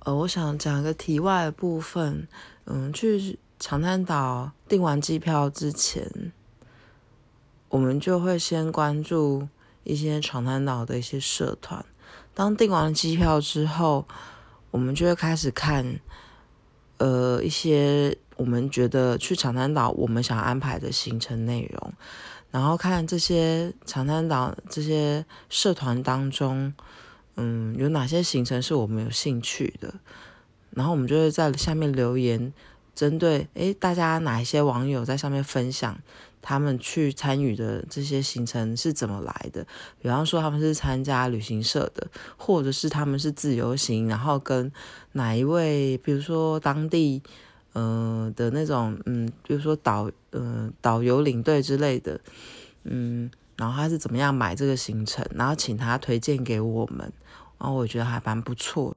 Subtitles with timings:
[0.00, 2.26] 呃，我想讲一个题外的部分。
[2.64, 6.32] 嗯，去长滩岛订完机票之前，
[7.68, 9.48] 我们就会先关注
[9.84, 11.84] 一些长滩岛的一些社团。
[12.32, 14.06] 当订完机票之后，
[14.70, 16.00] 我们就会开始看，
[16.98, 21.92] 呃，一些我们觉得去长滩岛我们想安排的行程内容，
[22.50, 26.72] 然后看这些长滩岛这些社团当中。
[27.36, 29.94] 嗯，有哪些行程是我们有兴趣的？
[30.70, 32.52] 然后我们就会在下面留言，
[32.94, 35.98] 针对诶大家哪一些网友在上面分享
[36.42, 39.66] 他们去参与的这些行程是怎么来的？
[40.00, 44.70] 比方说他们是参加旅行社的，或者是他们是自由行，然后跟
[45.12, 47.22] 哪一位，比如说当地
[47.72, 52.20] 呃的那种嗯，比如说导呃导游领队之类的，
[52.84, 53.30] 嗯。
[53.60, 57.00] 然后他是怎么样买这个行程，然后请他推荐给我们，
[57.58, 58.88] 然后我觉得还蛮不错。